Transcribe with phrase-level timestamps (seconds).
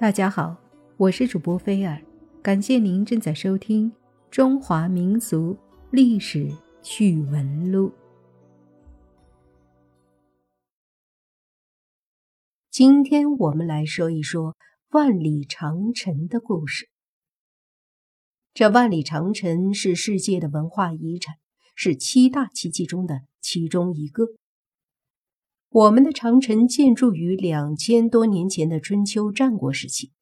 [0.00, 0.56] 大家好，
[0.96, 2.00] 我是主播菲尔，
[2.40, 3.90] 感谢您正在收听
[4.30, 5.58] 《中华民俗
[5.90, 6.48] 历史
[6.84, 7.88] 趣闻录》。
[12.70, 14.56] 今天我们来说一说
[14.90, 16.88] 万里长城的故事。
[18.54, 21.34] 这万里长城是世界的文化遗产，
[21.74, 24.26] 是七大奇迹中的其中一个。
[25.70, 30.12] 我们的长城建筑于两千多年前的春秋战国时期。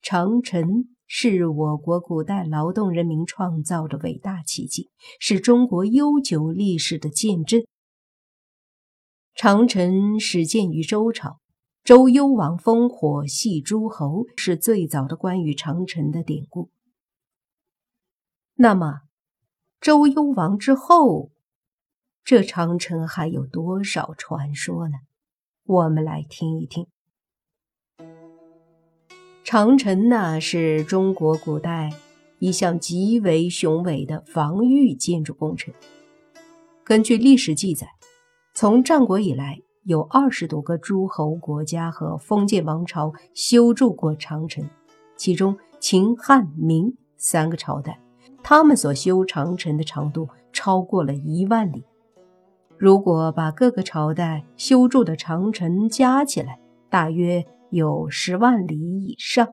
[0.00, 7.66] 长城是我国古代劳动人民创造的伟大奇迹，是中国悠久历史的见证。
[9.34, 11.40] 长城始建于周朝，
[11.82, 16.70] 周幽王烽火戏诸侯是最早的关于长城的典故。
[18.54, 19.00] 那么，
[19.80, 21.32] 周幽王之后？
[22.26, 24.94] 这长城还有多少传说呢？
[25.64, 26.88] 我们来听一听。
[29.44, 31.92] 长城呢，是中国古代
[32.40, 35.72] 一项极为雄伟的防御建筑工程。
[36.82, 37.86] 根据历史记载，
[38.54, 44.68] 从战国以来，有二十多个诸侯国家和封建王朝修筑过长城，
[45.16, 48.00] 其中秦、汉、明三个朝代，
[48.42, 51.84] 他们所修长城的长度超过了一万里。
[52.78, 56.58] 如果把各个朝代修筑的长城加起来，
[56.90, 59.48] 大约有十万里以上。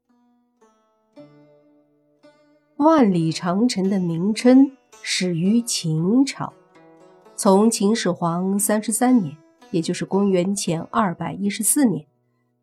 [2.76, 6.52] 万里长城的名称始于秦朝，
[7.38, 9.38] 从秦始皇三十三年，
[9.72, 12.06] 也就是公元前二百一十四年，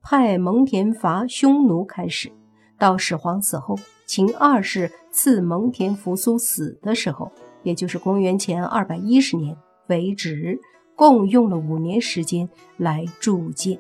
[0.03, 2.31] 派蒙恬伐匈奴开始，
[2.79, 9.57] 到始皇死后，秦二世赐蒙恬扶苏死的时候，也就是公元前二百一十年。
[9.91, 10.59] 为止，
[10.97, 13.79] 共用了五年时间来铸建。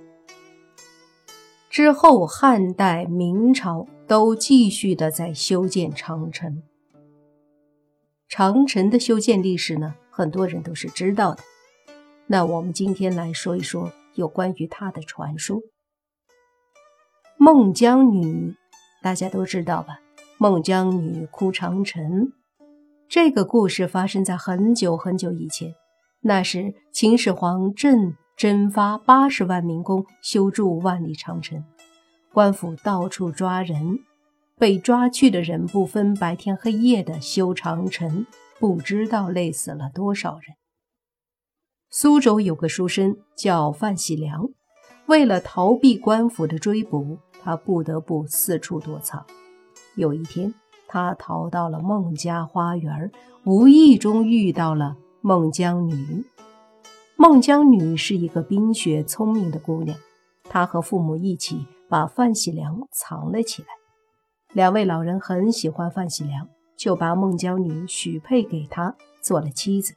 [1.70, 6.62] 之后，汉代、明朝都继续的在修建长城。
[8.28, 11.42] 长城的修建历史呢，很多人都是知道的。
[12.26, 15.60] 那我们今天来说一说有关于它的传说。
[17.36, 18.54] 孟姜女，
[19.00, 20.00] 大家都知道吧？
[20.38, 22.32] 孟姜女哭长城，
[23.08, 25.74] 这个故事发生在很久很久以前。
[26.22, 31.64] 那时，秦始皇正征发八十万民工修筑万里长城，
[32.34, 34.00] 官府到处抓人，
[34.58, 38.26] 被抓去的人不分白天黑夜的修长城，
[38.58, 40.56] 不知道累死了多少人。
[41.88, 44.50] 苏州有个书生叫范喜良，
[45.06, 49.24] 为了逃避官府的追捕，他不得不四处躲藏。
[49.96, 50.54] 有一天，
[50.86, 53.10] 他逃到了孟家花园，
[53.44, 54.98] 无意中遇到了。
[55.22, 56.24] 孟姜女，
[57.14, 59.98] 孟姜女是一个冰雪聪明的姑娘，
[60.44, 63.68] 她和父母一起把范喜良藏了起来。
[64.54, 69.92] 两位老人很喜欢范喜良，就把孟姜女许配给他做了妻子。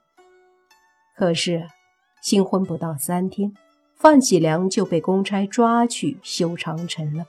[1.16, 1.70] 可是
[2.22, 3.54] 新婚不到三天，
[3.96, 7.26] 范喜良就被公差抓去修长城了。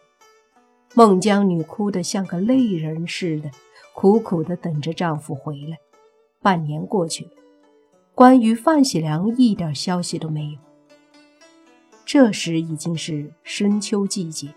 [0.95, 3.53] 孟姜女哭得像个泪人似的，
[3.95, 5.79] 苦苦地等着丈夫回来。
[6.43, 7.31] 半年过去了。
[8.15, 10.59] 关于范喜良一点消息都没有。
[12.05, 14.55] 这时已经是深秋季节，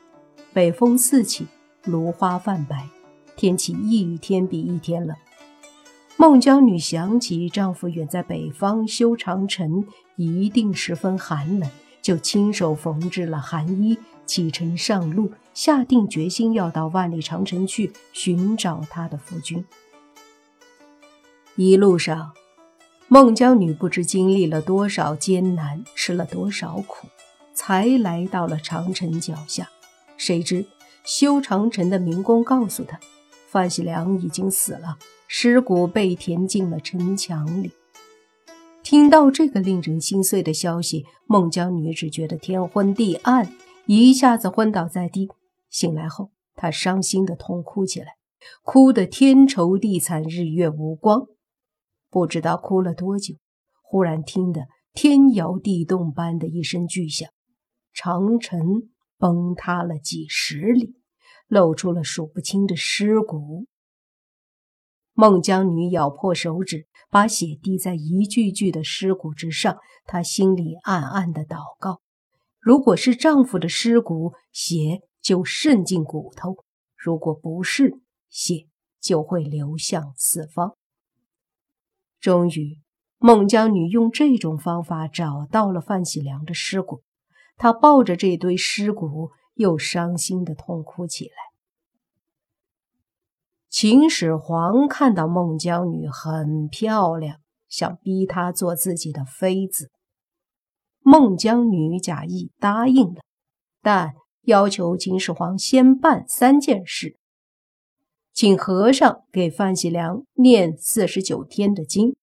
[0.54, 1.48] 北风四起，
[1.86, 2.88] 芦花泛白，
[3.36, 5.18] 天气一天比一天冷。
[6.18, 9.88] 孟姜女想起丈夫远在北方修长城，
[10.18, 11.68] 一定十分寒冷，
[12.00, 13.98] 就亲手缝制了寒衣，
[14.28, 19.66] 启程上路，下定决心要到万里长城去寻找她的夫君。
[21.56, 22.34] 一路上。
[23.10, 27.08] 孟姜女不知经历了多少艰难，吃了多少苦，
[27.54, 29.70] 才来到了长城脚下。
[30.18, 30.66] 谁知
[31.06, 33.00] 修长城的民工告诉她，
[33.48, 34.98] 范喜良已经死了，
[35.30, 37.72] 尸骨被填进了城墙里。
[38.84, 43.50] 听到这个令人心碎的消息，孟姜女只觉得天昏地暗，
[43.86, 45.30] 一下子昏倒在地。
[45.70, 48.18] 醒来后，她伤心地痛哭起来，
[48.64, 51.28] 哭得天愁地惨，日月无光。
[52.18, 53.36] 不知道哭了多久，
[53.84, 57.30] 忽然听得天摇地动般的一声巨响，
[57.94, 60.96] 长城崩塌了几十里，
[61.46, 63.68] 露出了数不清的尸骨。
[65.14, 69.78] 孟姜女咬破手指，把血滴在一具具的尸骨之上。
[70.06, 72.02] 她心里暗暗的祷告：
[72.60, 76.64] 如果是丈夫的尸骨，血就渗进骨头；
[76.96, 78.66] 如果不是，血
[79.00, 80.76] 就会流向四方。
[82.20, 82.80] 终于，
[83.20, 87.04] 孟姜女用这种方法找到了范喜良的尸骨。
[87.58, 91.34] 她抱着这堆尸骨，又伤心的痛哭起来。
[93.70, 99.92] 秦始皇看到孟姜女很漂亮，想逼她做自己的妃子。
[101.02, 103.22] 孟姜女假意答应了，
[103.82, 104.14] 但
[104.44, 107.18] 要求秦始皇先办三件事：
[108.38, 112.16] 请和尚给范喜良念四十九天的经，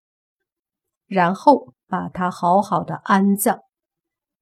[1.06, 3.60] 然后把他好好的安葬。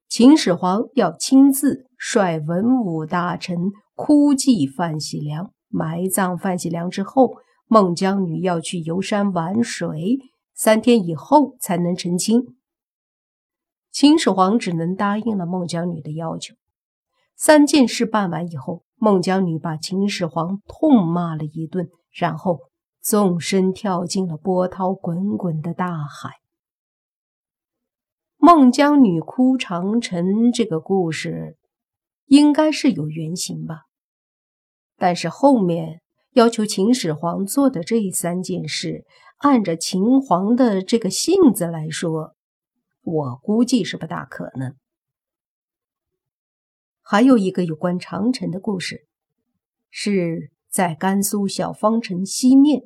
[0.08, 3.56] 秦始皇要亲自率文武大臣
[3.94, 5.52] 哭祭范喜良。
[5.69, 7.37] 埋葬范喜良之后，
[7.69, 10.19] 孟姜女要去游山玩水，
[10.52, 12.56] 三天以后才能成亲。
[13.93, 16.56] 秦始皇只能答应了孟姜女的要求。
[17.37, 22.61] 三件事办完以后，孟姜女把秦始皇痛骂了一顿，然后
[23.00, 26.35] 纵身跳进了波涛滚滚的大海。
[28.37, 31.56] 孟姜女哭长城这个故事，
[32.26, 33.85] 应该是有原型吧。
[34.99, 39.06] 但是后面要求秦始皇做的这三件事，
[39.38, 42.35] 按着秦皇的这个性子来说，
[43.03, 44.76] 我估计是不大可能。
[47.12, 49.04] 还有一个有关长城的故事，
[49.90, 52.84] 是在甘肃小方城西面。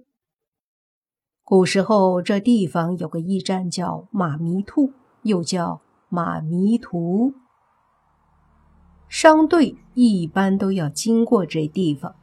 [1.43, 4.95] 古时候这地方有个驿站叫马迷兔，
[5.25, 7.35] 又叫马迷图。
[9.11, 12.17] 商队一般都要经过这地方，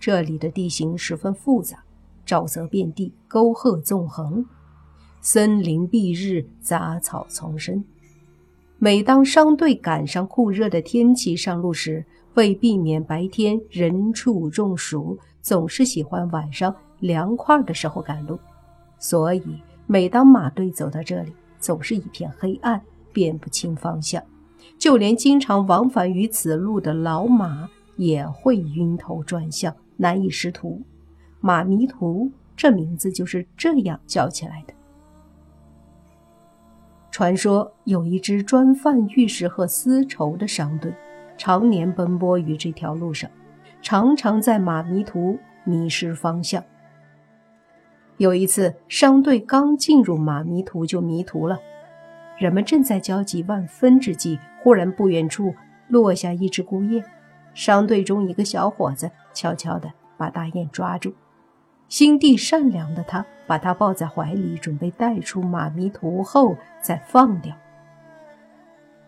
[0.00, 1.84] 这里的地形十分复杂，
[2.26, 4.44] 沼泽遍地，沟壑纵横，
[5.20, 7.84] 森林蔽日，杂草丛生。
[8.84, 12.04] 每当商队赶上酷热的天气上路时，
[12.34, 18.38] 为避免白天人畜中暑，总是喜欢晚上凉快的时候赶路。
[18.98, 19.42] 所以，
[19.86, 22.78] 每当马队走到这里，总是一片黑暗，
[23.10, 24.22] 辨不清方向。
[24.76, 27.66] 就连经常往返于此路的老马
[27.96, 30.82] 也会晕头转向，难以识途。
[31.40, 34.73] 马迷途这名字就是这样叫起来的。
[37.14, 40.92] 传说有一支专贩玉石和丝绸的商队，
[41.38, 43.30] 常年奔波于这条路上，
[43.80, 46.60] 常常在马迷途迷失方向。
[48.16, 51.56] 有一次，商队刚进入马迷途就迷途了。
[52.36, 55.54] 人们正在焦急万分之际，忽然不远处
[55.86, 57.04] 落下一只孤雁。
[57.54, 61.14] 商队中一个小伙子悄悄地把大雁抓住，
[61.94, 67.54] 心地善良的他把它抱在怀里，准备带出马迷途后再放掉。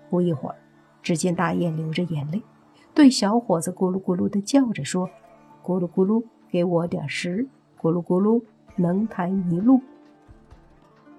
[0.09, 0.55] 不一会儿，
[1.03, 2.41] 只见大雁流着眼泪，
[2.95, 5.11] 对小伙子咕噜咕噜地叫着说
[5.67, 7.45] ：“咕噜咕噜，给我点食。
[7.83, 8.41] 咕噜咕噜，
[8.77, 9.81] 能抬一路。”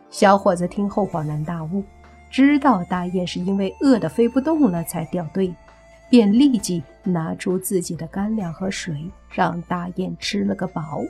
[0.10, 1.84] 小伙子听后恍然大悟。
[2.32, 5.54] 知道大雁是因为饿得飞不动了才掉队，
[6.10, 11.02] 便立即拿出自己的干粮和水，让大雁吃了个饱。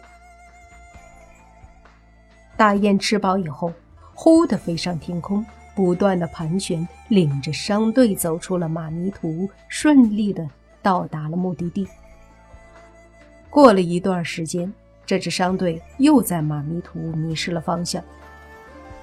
[2.57, 3.71] 大雁吃饱以后，
[4.15, 5.45] 忽地飞上天空，
[5.75, 10.44] 不断的盘旋，领着商队走出了马迷途，顺利的
[10.81, 11.88] 到达了目的地。
[13.51, 14.74] 过了一段时间，
[15.06, 18.04] 这支商队又在马迷途迷失了方向，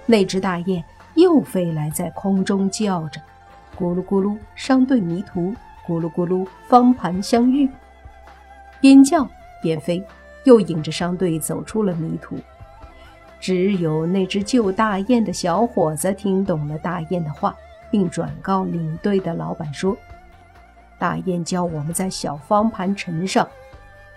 [0.04, 0.84] 那只大雁。
[1.14, 3.20] 又飞来，在空中叫着
[3.78, 5.54] ：“咕噜咕噜，商队迷途；
[5.86, 7.68] 咕噜咕噜，方盘相遇。”
[8.82, 9.24] 边叫
[9.62, 10.04] 边飞，
[10.42, 12.36] 又引着商队走出了迷途。
[13.44, 17.54] 只有那只救大雁的小伙子听懂了大雁的话，
[17.90, 19.94] 并转告领队的老板说
[20.98, 23.46] ：“大雁叫我们在小方盘城上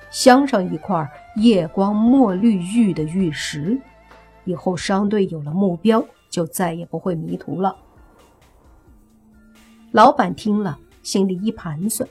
[0.09, 1.05] 镶上一块
[1.35, 3.77] 夜光墨绿玉的玉石，
[4.45, 7.75] 以后商队有了目标。”就再也不会迷途了。
[9.91, 12.07] 老板听了，心里一盘算，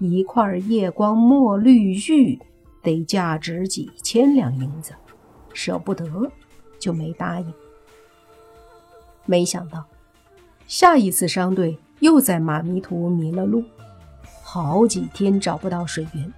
[0.00, 2.38] 一块夜光墨绿玉
[2.82, 4.92] 得价值几千两银子，
[5.54, 6.30] 舍不得，
[6.78, 7.52] 就没答应。
[9.26, 9.84] 没想到，
[10.66, 13.62] 下一次商队又在马迷途迷了路，
[14.42, 16.32] 好几天找不到水源，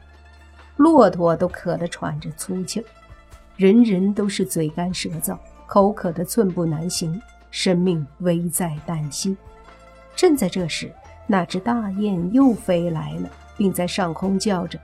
[0.76, 2.85] 骆驼都渴得喘着粗气儿，
[3.56, 5.38] 人人都是嘴干舌燥。
[5.66, 9.37] 口渴得寸步难行，生命危在旦夕。
[10.16, 10.92] 正在这时，
[11.28, 14.76] 那只大雁又飞来了，并在上空叫着：“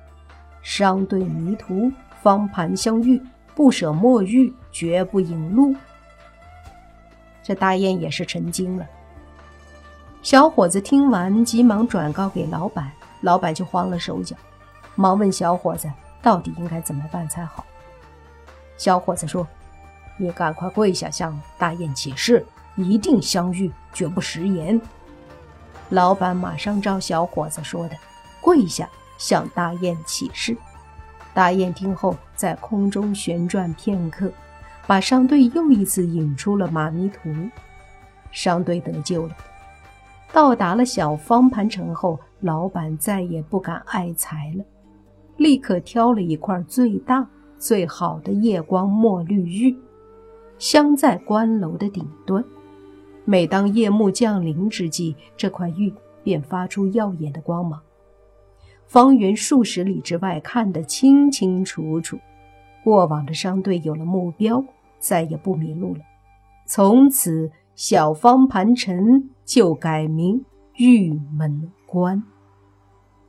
[0.63, 1.91] 商队迷途，
[2.23, 3.21] 方盘相遇，
[3.53, 5.75] 不舍墨玉，绝不引路。”
[7.43, 8.87] 这大雁也是成精了。
[10.23, 14.37] 小伙子听完，急忙转告给老板，老板就慌了手脚，
[14.95, 15.91] 忙问小伙子
[16.21, 17.65] 到底应该怎么办才好。
[18.77, 19.47] 小伙子说。
[20.19, 22.43] 你赶快跪下，向大雁起誓，
[22.75, 24.81] 一定相遇，绝不食言。
[25.91, 27.95] 老板马上照小伙子说的，
[28.41, 30.57] 跪下向大雁起誓。
[31.35, 34.33] 大雁听后，在空中旋转片刻，
[34.87, 37.31] 把商队又一次引出了马迷途。
[38.31, 39.37] 商队得救了。
[40.33, 44.65] 到达了小方盘城后，老板再也不敢爱财了，
[45.39, 47.27] 立刻挑了一块最大
[47.59, 49.75] 最好的夜光墨绿玉，
[50.59, 52.45] 镶在关楼的顶端。
[53.25, 57.81] 每当夜幕降临之际，这块玉便发出耀眼的光芒。
[58.87, 62.19] 方圆数十里之外看得清清楚楚，
[62.85, 64.63] 过往的商队有了目标，
[65.07, 66.01] 再也不迷路了。
[66.67, 70.45] 从此，小方盘城就改名
[70.75, 72.25] 玉门关。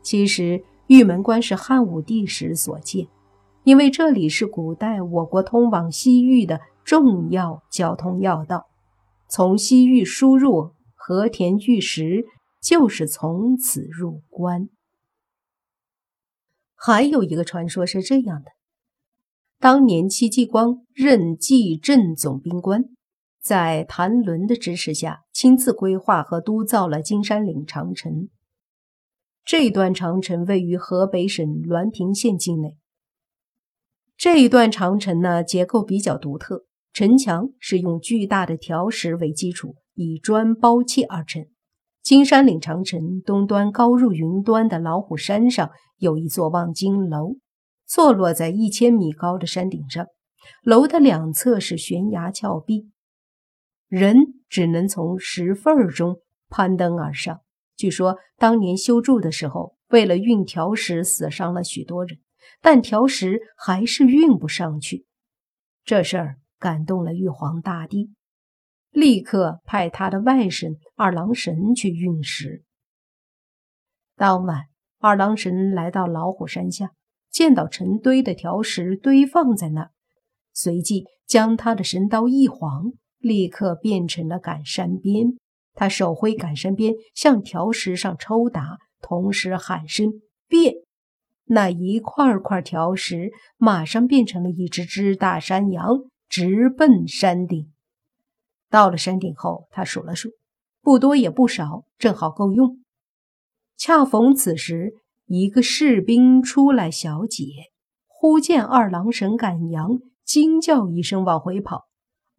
[0.01, 3.07] 其实，玉门关是汉武帝时所建，
[3.63, 8.65] 因为这里是古代我国通往西域的重要交通要道，
[9.29, 12.25] 从西域输入和田玉石，
[12.59, 14.67] 就是从此入关。
[16.75, 18.51] 还有一个传说是这样的：
[19.59, 22.85] 当年戚继光任蓟镇总兵官，
[23.41, 28.29] 在谭纶的指使下，亲自规划和督造了金山岭长城。
[29.43, 32.77] 这段长城位于河北省滦平县境内。
[34.15, 41.47] 这一段长城呢，结构比较独特，城墙是用巨大的条石为基础，以砖包砌而成。
[42.03, 47.37] 金山岭长城东端高入云端的老虎山上有一座望京楼，
[47.87, 50.05] 坐落在一千米高的山顶上。
[50.61, 52.91] 楼的两侧是悬崖峭壁，
[53.87, 54.17] 人
[54.49, 57.41] 只能从石缝中攀登而上。
[57.75, 62.19] 据说当年修筑的时候，为了运条石，死伤了许多人，
[62.61, 65.05] 但条石还是运不上去。
[65.83, 68.13] 这事儿感动了玉皇大帝。
[68.89, 72.63] 立刻派他的外甥二郎神去运石。
[74.15, 74.63] 当晚，
[74.97, 76.93] 二郎神来到老虎山下，
[77.37, 79.91] 见到成堆的条石堆放在那儿，
[80.53, 85.37] 随即将他的神刀一晃，立刻变成了赶山鞭。
[85.75, 90.13] 他手挥赶山鞭向条石上抽打，同时喊声
[90.49, 90.73] “变”，
[91.45, 95.87] 那一块块条石马上变成了一只只大山羊，
[96.27, 97.71] 直奔山顶。
[98.71, 100.31] 到了山顶后，他数了数，
[100.81, 102.79] 不多也不少，正好够用。
[103.77, 104.95] 恰逢此时，
[105.27, 107.43] 一个士兵出来小解，
[108.07, 111.87] 忽见二郎神赶羊，惊叫一声往回跑。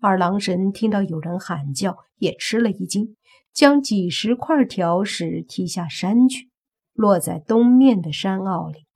[0.00, 3.14] 二郎神听到有人喊叫，也吃了一惊，
[3.52, 6.48] 将几十块条石踢下山去，
[6.94, 8.86] 落在东面的山坳里。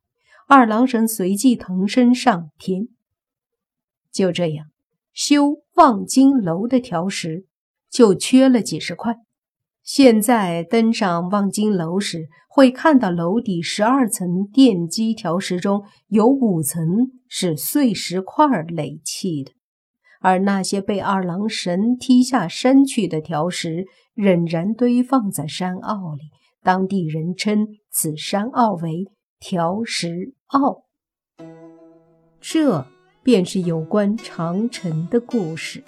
[0.48, 2.88] 二郎神随即腾身上天。
[4.10, 4.68] 就这样。
[5.12, 7.44] 修望京楼的条石
[7.90, 9.16] 就缺了几十块。
[9.82, 16.84] 现在登上望京楼时，会看到楼底十二层奠基条石中有五层
[17.28, 19.52] 是碎石块垒砌的，
[20.20, 26.22] 而那些被二郎神踢下山去的条石仍然堆放在山坳里。
[26.62, 29.06] 当地人称此山坳为
[29.38, 30.84] 条石坳。
[32.40, 32.86] 这。
[33.24, 35.84] 便是有关长城的故事。